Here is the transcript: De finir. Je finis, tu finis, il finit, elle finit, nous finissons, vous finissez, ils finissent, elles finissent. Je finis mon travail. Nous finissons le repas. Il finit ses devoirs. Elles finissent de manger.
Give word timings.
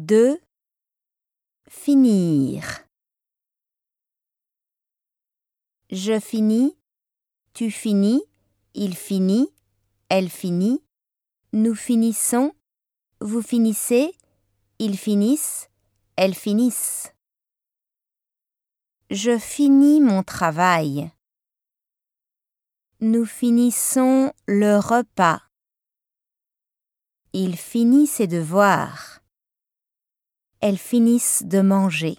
De 0.00 0.40
finir. 1.68 2.86
Je 5.90 6.20
finis, 6.20 6.76
tu 7.52 7.72
finis, 7.72 8.22
il 8.74 8.94
finit, 8.94 9.48
elle 10.08 10.30
finit, 10.30 10.80
nous 11.52 11.74
finissons, 11.74 12.54
vous 13.20 13.42
finissez, 13.42 14.14
ils 14.78 14.96
finissent, 14.96 15.68
elles 16.14 16.36
finissent. 16.36 17.12
Je 19.10 19.36
finis 19.36 20.00
mon 20.00 20.22
travail. 20.22 21.10
Nous 23.00 23.26
finissons 23.26 24.32
le 24.46 24.78
repas. 24.78 25.42
Il 27.32 27.56
finit 27.56 28.06
ses 28.06 28.28
devoirs. 28.28 29.17
Elles 30.60 30.78
finissent 30.78 31.44
de 31.44 31.60
manger. 31.60 32.18